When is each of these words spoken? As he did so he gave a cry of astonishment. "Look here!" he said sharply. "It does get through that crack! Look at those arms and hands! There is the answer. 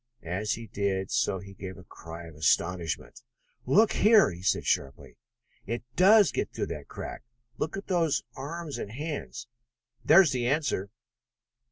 As 0.25 0.53
he 0.53 0.65
did 0.65 1.11
so 1.11 1.37
he 1.37 1.53
gave 1.53 1.77
a 1.77 1.83
cry 1.83 2.25
of 2.25 2.33
astonishment. 2.33 3.21
"Look 3.67 3.91
here!" 3.91 4.31
he 4.31 4.41
said 4.41 4.65
sharply. 4.65 5.15
"It 5.67 5.83
does 5.95 6.31
get 6.31 6.51
through 6.51 6.73
that 6.73 6.87
crack! 6.87 7.21
Look 7.59 7.77
at 7.77 7.85
those 7.85 8.23
arms 8.35 8.79
and 8.79 8.89
hands! 8.91 9.45
There 10.03 10.23
is 10.23 10.31
the 10.31 10.47
answer. 10.47 10.89